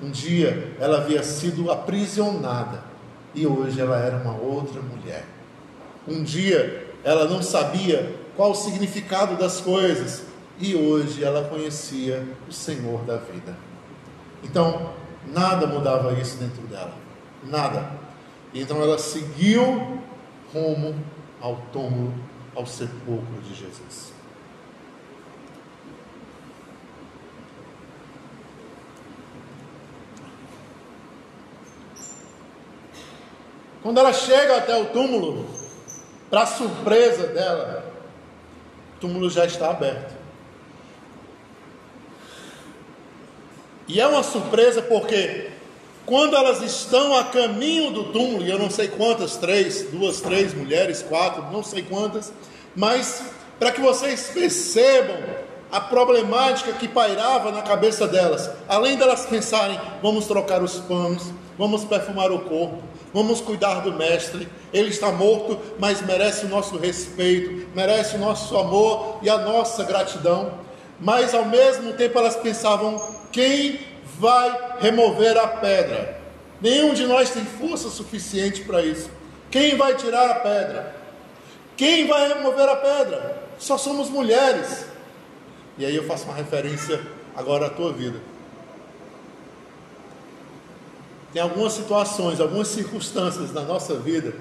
[0.01, 2.83] Um dia ela havia sido aprisionada
[3.35, 5.25] e hoje ela era uma outra mulher.
[6.07, 10.23] Um dia ela não sabia qual o significado das coisas
[10.59, 13.55] e hoje ela conhecia o Senhor da vida.
[14.43, 14.93] Então,
[15.27, 16.93] nada mudava isso dentro dela,
[17.43, 17.89] nada.
[18.53, 19.99] Então ela seguiu
[20.53, 20.95] rumo
[21.41, 22.13] ao túmulo,
[22.55, 24.13] ao sepulcro de Jesus.
[33.81, 35.45] Quando ela chega até o túmulo,
[36.29, 37.93] para surpresa dela,
[38.95, 40.15] o túmulo já está aberto.
[43.87, 45.52] E é uma surpresa porque
[46.05, 50.53] quando elas estão a caminho do túmulo, e eu não sei quantas, três, duas, três
[50.53, 52.33] mulheres, quatro, não sei quantas,
[52.75, 53.23] mas
[53.57, 55.17] para que vocês percebam
[55.71, 61.85] a problemática que pairava na cabeça delas, além delas pensarem, vamos trocar os panos, vamos
[61.85, 62.83] perfumar o corpo,
[63.13, 68.57] vamos cuidar do mestre, ele está morto, mas merece o nosso respeito, merece o nosso
[68.57, 70.51] amor e a nossa gratidão.
[70.99, 73.01] Mas ao mesmo tempo elas pensavam:
[73.31, 73.79] quem
[74.19, 76.21] vai remover a pedra?
[76.61, 79.09] Nenhum de nós tem força suficiente para isso.
[79.51, 80.95] Quem vai tirar a pedra?
[81.75, 83.43] Quem vai remover a pedra?
[83.59, 84.85] Só somos mulheres.
[85.77, 87.01] E aí eu faço uma referência
[87.35, 88.19] agora à tua vida.
[91.33, 94.35] Tem algumas situações, algumas circunstâncias na nossa vida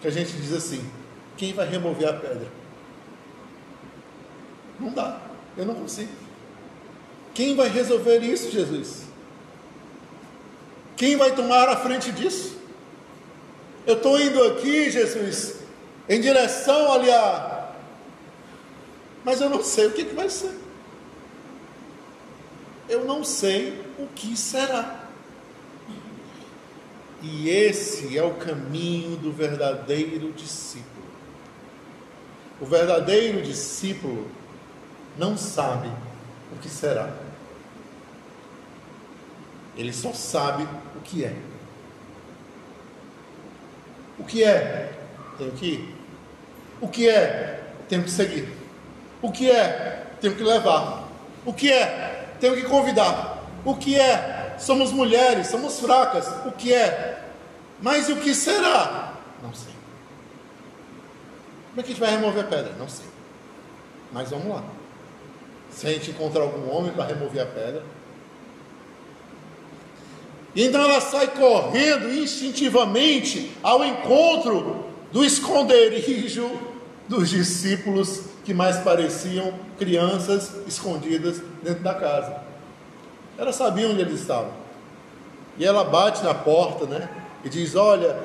[0.00, 0.84] que a gente diz assim:
[1.36, 2.48] quem vai remover a pedra?
[4.78, 5.20] Não dá,
[5.56, 6.23] eu não consigo.
[7.34, 9.02] Quem vai resolver isso, Jesus?
[10.96, 12.56] Quem vai tomar a frente disso?
[13.84, 15.56] Eu estou indo aqui, Jesus,
[16.08, 17.72] em direção ali a.
[19.24, 20.54] Mas eu não sei o que, que vai ser.
[22.88, 25.04] Eu não sei o que será.
[27.22, 31.06] E esse é o caminho do verdadeiro discípulo.
[32.60, 34.30] O verdadeiro discípulo
[35.18, 35.90] não sabe
[36.52, 37.23] o que será.
[39.76, 40.66] Ele só sabe
[40.96, 41.34] o que é.
[44.18, 44.92] O que é?
[45.38, 45.94] Tenho que ir.
[46.80, 47.62] O que é?
[47.88, 48.48] Tenho que seguir.
[49.20, 50.06] O que é?
[50.20, 51.08] Tenho que levar.
[51.44, 52.36] O que é?
[52.40, 53.42] Tenho que convidar.
[53.64, 54.34] O que é?
[54.58, 56.28] somos mulheres, somos fracas.
[56.46, 57.22] O que é?
[57.80, 59.14] Mas o que será?
[59.42, 59.72] Não sei.
[61.70, 62.72] Como é que a gente vai remover a pedra?
[62.78, 63.06] Não sei.
[64.12, 64.62] Mas vamos lá.
[65.70, 67.82] Se a gente encontrar algum homem para remover a pedra.
[70.54, 76.50] E então ela sai correndo instintivamente ao encontro do esconderijo
[77.08, 82.42] dos discípulos que mais pareciam crianças escondidas dentro da casa.
[83.36, 84.52] Ela sabia onde eles estavam.
[85.58, 87.08] E ela bate na porta, né?
[87.44, 88.16] E diz: Olha,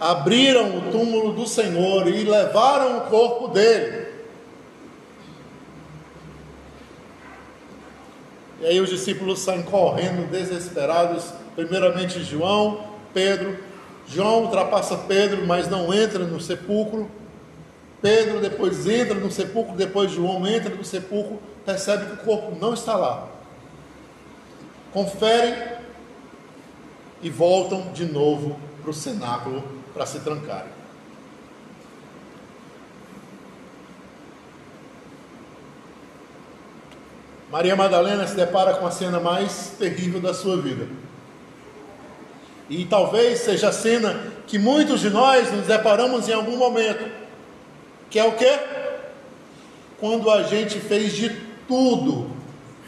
[0.00, 4.04] abriram o túmulo do Senhor e levaram o corpo dele.
[8.60, 11.24] E aí os discípulos saem correndo, desesperados.
[11.54, 13.56] Primeiramente João, Pedro.
[14.06, 17.10] João ultrapassa Pedro, mas não entra no sepulcro.
[18.02, 22.74] Pedro depois entra no sepulcro, depois João entra no sepulcro, percebe que o corpo não
[22.74, 23.34] está lá
[24.94, 25.56] conferem
[27.20, 30.72] e voltam de novo para o cenáculo para se trancarem.
[37.50, 40.86] Maria Madalena se depara com a cena mais terrível da sua vida.
[42.68, 47.04] E talvez seja a cena que muitos de nós nos deparamos em algum momento.
[48.10, 48.58] Que é o que?
[49.98, 51.30] Quando a gente fez de
[51.68, 52.30] tudo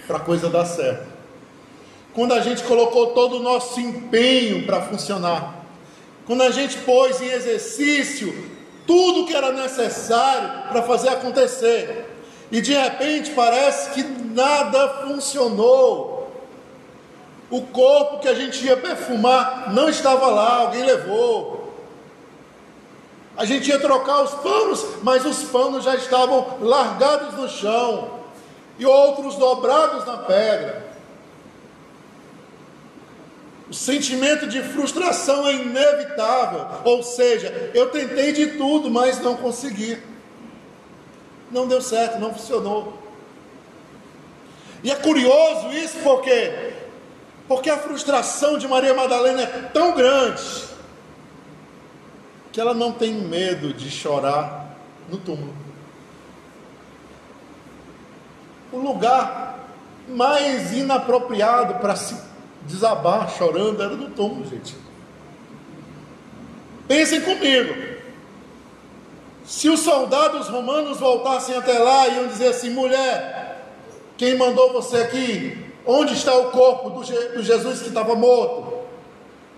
[0.07, 1.17] para a coisa dar certo
[2.17, 5.67] quando a gente colocou todo o nosso empenho para funcionar,
[6.25, 8.35] quando a gente pôs em exercício
[8.87, 12.07] tudo que era necessário para fazer acontecer,
[12.51, 16.16] e de repente parece que nada funcionou.
[17.51, 21.75] O corpo que a gente ia perfumar não estava lá, alguém levou.
[23.37, 28.11] A gente ia trocar os panos, mas os panos já estavam largados no chão
[28.79, 30.87] e outros dobrados na pedra.
[33.69, 36.67] O sentimento de frustração é inevitável.
[36.85, 39.99] Ou seja, eu tentei de tudo, mas não consegui.
[41.51, 42.97] Não deu certo, não funcionou.
[44.83, 46.76] E é curioso isso porque
[47.49, 50.43] porque a frustração de Maria Madalena é tão grande
[52.53, 54.77] que ela não tem medo de chorar
[55.09, 55.67] no túmulo.
[58.73, 59.59] o lugar
[60.09, 62.17] mais inapropriado para se
[62.63, 64.77] desabar chorando era no túmulo, gente.
[66.87, 67.97] Pensem comigo.
[69.45, 73.65] Se os soldados romanos voltassem até lá e iam dizer assim: mulher,
[74.17, 75.66] quem mandou você aqui?
[75.87, 78.81] Onde está o corpo do, Je do Jesus que estava morto?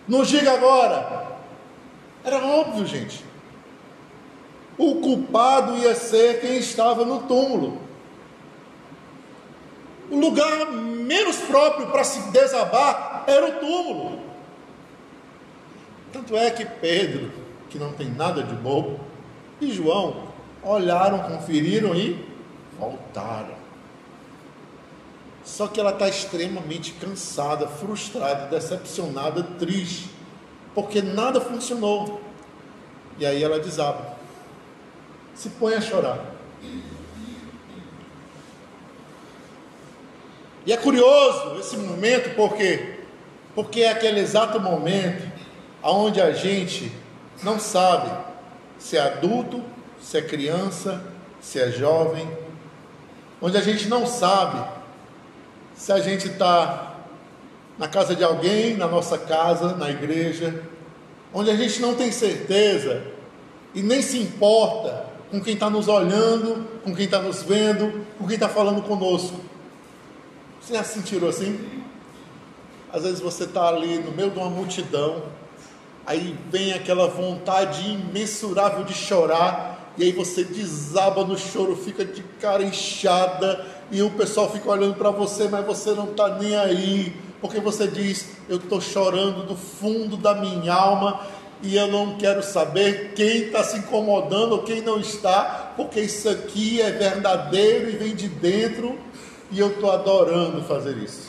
[0.07, 1.27] Nos diga agora.
[2.25, 3.25] Era óbvio, gente.
[4.77, 7.79] O culpado ia ser quem estava no túmulo.
[10.11, 14.21] O lugar menos próprio para se desabar era o túmulo.
[16.13, 17.31] Tanto é que Pedro,
[17.69, 19.01] que não tem nada de bobo,
[19.61, 20.29] e João
[20.63, 22.25] olharam, conferiram e
[22.79, 23.58] voltaram.
[25.49, 30.11] Só que ela está extremamente cansada, frustrada, decepcionada, triste,
[30.75, 32.21] porque nada funcionou.
[33.19, 34.15] E aí ela desaba,
[35.35, 36.23] se põe a chorar.
[40.67, 42.99] E é curioso esse momento, porque
[43.55, 45.33] porque é aquele exato momento
[45.83, 46.93] onde a gente
[47.43, 48.11] não sabe
[48.79, 49.65] se é adulto,
[49.99, 51.03] se é criança,
[51.41, 52.31] se é jovem,
[53.41, 54.78] onde a gente não sabe
[55.79, 56.97] se a gente está
[57.79, 60.65] na casa de alguém, na nossa casa, na igreja,
[61.33, 63.01] onde a gente não tem certeza
[63.73, 68.27] e nem se importa com quem está nos olhando, com quem está nos vendo, com
[68.27, 69.41] quem está falando conosco.
[70.61, 71.81] Você já se sentiram assim?
[72.93, 75.23] Às vezes você está ali no meio de uma multidão,
[76.05, 82.23] aí vem aquela vontade imensurável de chorar, e aí você desaba no choro, fica de
[82.41, 87.17] cara inchada, e o pessoal fica olhando para você, mas você não está nem aí,
[87.41, 91.21] porque você diz: Eu estou chorando do fundo da minha alma,
[91.63, 96.29] e eu não quero saber quem está se incomodando ou quem não está, porque isso
[96.29, 98.97] aqui é verdadeiro e vem de dentro,
[99.51, 101.29] e eu estou adorando fazer isso.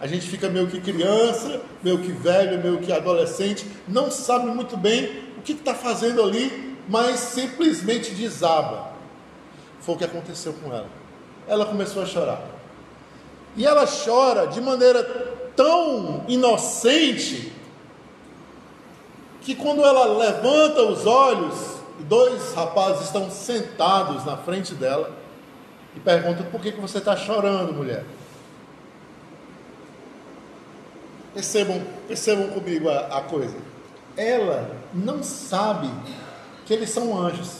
[0.00, 4.76] A gente fica meio que criança, meio que velho, meio que adolescente, não sabe muito
[4.76, 8.92] bem o que está fazendo ali, mas simplesmente desaba.
[9.80, 10.88] Foi o que aconteceu com ela.
[11.46, 12.42] Ela começou a chorar.
[13.56, 15.04] E ela chora de maneira
[15.54, 17.52] tão inocente
[19.42, 25.12] que quando ela levanta os olhos, dois rapazes estão sentados na frente dela
[25.94, 28.04] e perguntam: Por que, que você está chorando, mulher?
[31.32, 33.56] Percebam, percebam comigo a, a coisa.
[34.16, 35.90] Ela não sabe
[36.64, 37.58] que eles são anjos.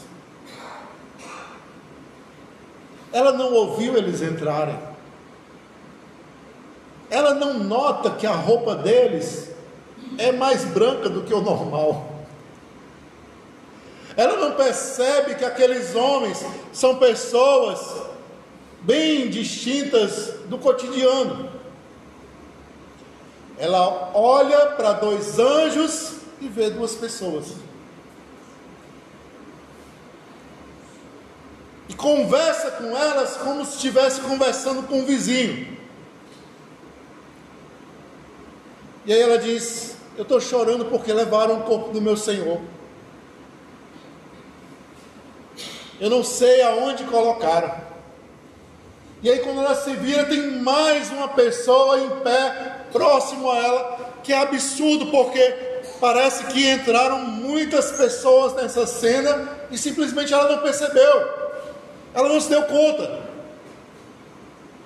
[3.12, 4.78] Ela não ouviu eles entrarem.
[7.10, 9.50] Ela não nota que a roupa deles
[10.18, 12.12] é mais branca do que o normal.
[14.16, 18.02] Ela não percebe que aqueles homens são pessoas
[18.80, 21.50] bem distintas do cotidiano.
[23.58, 27.63] Ela olha para dois anjos e vê duas pessoas.
[31.88, 35.76] E conversa com elas como se estivesse conversando com um vizinho.
[39.04, 42.60] E aí ela diz: Eu estou chorando porque levaram o corpo do meu Senhor.
[46.00, 47.94] Eu não sei aonde colocaram.
[49.22, 54.14] E aí, quando ela se vira, tem mais uma pessoa em pé, próximo a ela,
[54.22, 55.40] que é absurdo, porque
[55.98, 61.43] parece que entraram muitas pessoas nessa cena e simplesmente ela não percebeu,
[62.14, 63.24] ela não se deu conta.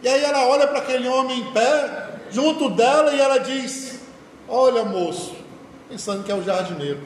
[0.03, 4.01] E aí ela olha para aquele homem em pé, junto dela, e ela diz:
[4.49, 5.37] Olha, moço,
[5.89, 7.01] pensando que é o jardineiro,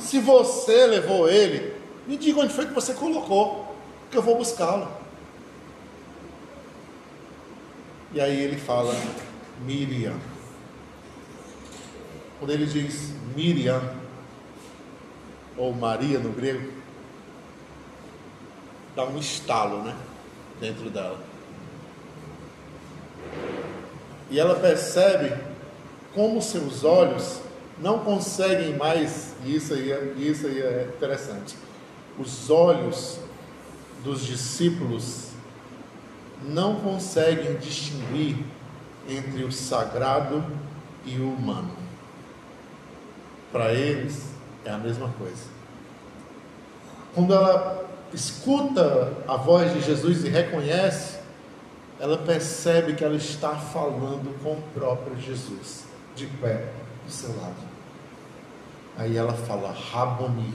[0.00, 1.74] se você levou ele,
[2.06, 3.76] me diga onde foi que você colocou,
[4.10, 4.88] que eu vou buscá-lo.
[8.12, 8.94] E aí ele fala
[9.64, 10.16] Miriam.
[12.38, 13.82] Quando ele diz Miriam,
[15.56, 16.77] ou Maria no grego,
[18.98, 19.94] dá um estalo, né?
[20.60, 21.16] Dentro dela.
[24.28, 25.40] E ela percebe
[26.12, 27.40] como seus olhos
[27.78, 31.56] não conseguem mais, e isso aí, é, isso aí é interessante,
[32.18, 33.20] os olhos
[34.02, 35.28] dos discípulos
[36.42, 38.36] não conseguem distinguir
[39.08, 40.44] entre o sagrado
[41.06, 41.70] e o humano.
[43.52, 44.32] Para eles
[44.64, 45.44] é a mesma coisa.
[47.14, 51.18] Quando ela escuta a voz de Jesus e reconhece,
[52.00, 55.84] ela percebe que ela está falando com o próprio Jesus,
[56.14, 56.70] de pé
[57.04, 57.68] do seu lado.
[58.96, 60.54] Aí ela fala Raboni.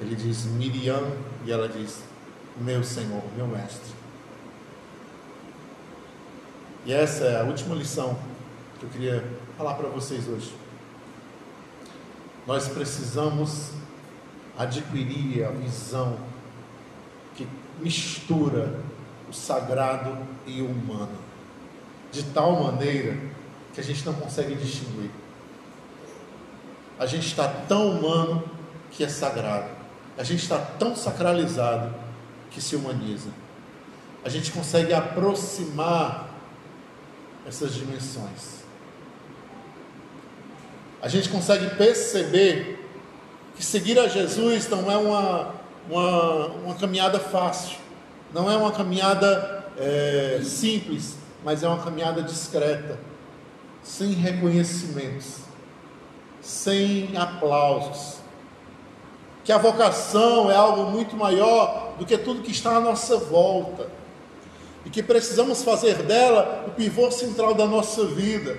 [0.00, 1.02] Ele diz Miriam
[1.44, 2.02] e ela diz
[2.58, 3.94] meu Senhor, meu mestre.
[6.84, 8.16] E essa é a última lição
[8.78, 9.24] que eu queria
[9.56, 10.54] falar para vocês hoje.
[12.46, 13.70] Nós precisamos
[14.58, 16.18] adquirir a visão
[17.34, 17.46] que
[17.80, 18.80] mistura
[19.28, 21.18] o sagrado e o humano,
[22.10, 23.16] de tal maneira
[23.74, 25.10] que a gente não consegue distinguir.
[26.98, 28.42] A gente está tão humano
[28.90, 29.68] que é sagrado,
[30.16, 31.94] a gente está tão sacralizado
[32.50, 33.28] que se humaniza.
[34.24, 36.30] A gente consegue aproximar
[37.46, 38.64] essas dimensões.
[41.02, 42.75] A gente consegue perceber
[43.56, 45.54] que seguir a Jesus não é uma,
[45.88, 47.78] uma, uma caminhada fácil,
[48.32, 52.98] não é uma caminhada é, simples, mas é uma caminhada discreta,
[53.82, 55.38] sem reconhecimentos,
[56.40, 58.16] sem aplausos.
[59.42, 63.88] Que a vocação é algo muito maior do que tudo que está à nossa volta.
[64.84, 68.58] E que precisamos fazer dela o pivô central da nossa vida.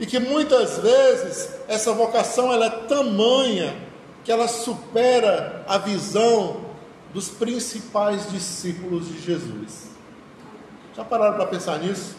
[0.00, 3.83] E que muitas vezes essa vocação ela é tamanha
[4.24, 6.64] que ela supera a visão
[7.12, 9.90] dos principais discípulos de Jesus.
[10.96, 12.16] Já pararam para pensar nisso?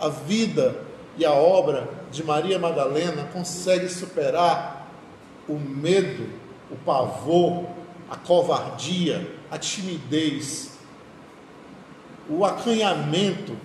[0.00, 0.80] A vida
[1.16, 4.88] e a obra de Maria Madalena consegue superar
[5.48, 6.28] o medo,
[6.70, 7.66] o pavor,
[8.08, 10.78] a covardia, a timidez,
[12.28, 13.56] o acanhamento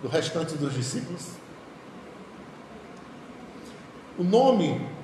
[0.00, 1.30] do restante dos discípulos?
[4.18, 4.95] O nome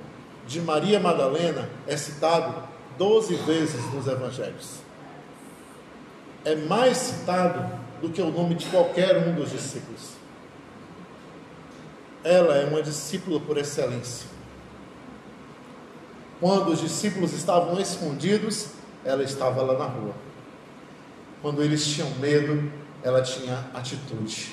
[0.52, 2.62] de Maria Madalena é citado
[2.98, 4.80] 12 vezes nos evangelhos.
[6.44, 10.10] É mais citado do que o nome de qualquer um dos discípulos.
[12.22, 14.28] Ela é uma discípula por excelência.
[16.38, 18.68] Quando os discípulos estavam escondidos,
[19.04, 20.14] ela estava lá na rua.
[21.40, 22.70] Quando eles tinham medo,
[23.02, 24.52] ela tinha atitude.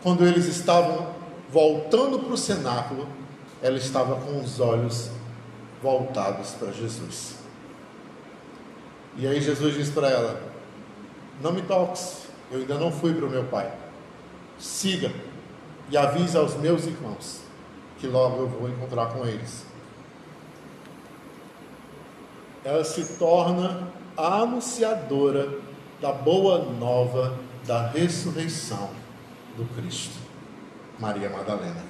[0.00, 1.12] Quando eles estavam
[1.50, 3.08] voltando para o cenáculo,
[3.62, 5.10] ela estava com os olhos
[5.82, 7.36] voltados para Jesus.
[9.16, 10.40] E aí Jesus diz para ela:
[11.40, 13.72] Não me toques, eu ainda não fui para o meu pai.
[14.58, 15.12] Siga
[15.90, 17.40] e avise aos meus irmãos
[17.98, 19.64] que logo eu vou encontrar com eles.
[22.64, 25.58] Ela se torna a anunciadora
[26.00, 27.36] da boa nova
[27.66, 28.90] da ressurreição
[29.56, 30.16] do Cristo,
[30.98, 31.87] Maria Madalena.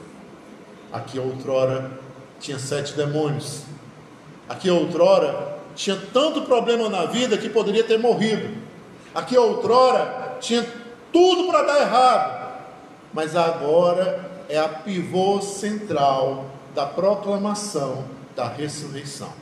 [0.93, 1.91] Aqui outrora
[2.41, 3.62] tinha sete demônios.
[4.49, 8.57] Aqui outrora tinha tanto problema na vida que poderia ter morrido.
[9.14, 10.66] Aqui outrora tinha
[11.12, 12.49] tudo para dar errado.
[13.12, 19.32] Mas agora é a pivô central da proclamação da ressurreição.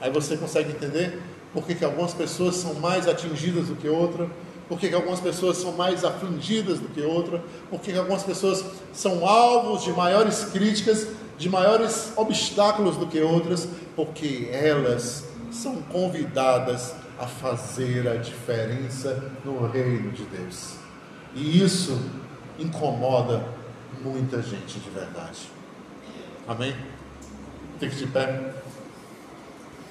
[0.00, 1.20] Aí você consegue entender
[1.52, 4.28] por que, que algumas pessoas são mais atingidas do que outras,
[4.70, 8.22] por que, que algumas pessoas são mais afligidas do que outras, por que, que algumas
[8.22, 13.66] pessoas são alvos de maiores críticas, de maiores obstáculos do que outras,
[13.96, 20.76] porque elas são convidadas a fazer a diferença no reino de Deus.
[21.34, 22.00] E isso
[22.56, 23.44] incomoda
[24.00, 25.50] muita gente de verdade.
[26.46, 26.76] Amém?
[27.80, 28.54] Tem que de pé.